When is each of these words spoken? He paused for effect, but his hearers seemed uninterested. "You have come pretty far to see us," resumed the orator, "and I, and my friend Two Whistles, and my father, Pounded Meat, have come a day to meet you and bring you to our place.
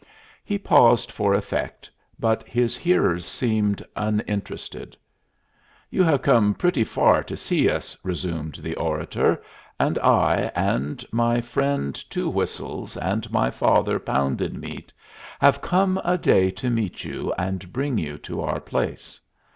He 0.43 0.57
paused 0.57 1.11
for 1.11 1.35
effect, 1.35 1.87
but 2.19 2.41
his 2.47 2.75
hearers 2.75 3.23
seemed 3.23 3.85
uninterested. 3.95 4.97
"You 5.91 6.01
have 6.01 6.23
come 6.23 6.55
pretty 6.55 6.83
far 6.83 7.21
to 7.21 7.37
see 7.37 7.69
us," 7.69 7.95
resumed 8.01 8.55
the 8.55 8.73
orator, 8.77 9.43
"and 9.79 9.99
I, 9.99 10.51
and 10.55 11.05
my 11.11 11.39
friend 11.39 11.93
Two 12.09 12.29
Whistles, 12.31 12.97
and 12.97 13.31
my 13.31 13.51
father, 13.51 13.99
Pounded 13.99 14.55
Meat, 14.55 14.91
have 15.39 15.61
come 15.61 16.01
a 16.03 16.17
day 16.17 16.49
to 16.49 16.71
meet 16.71 17.03
you 17.03 17.31
and 17.37 17.71
bring 17.71 17.99
you 17.99 18.17
to 18.25 18.41
our 18.41 18.59
place. 18.59 19.19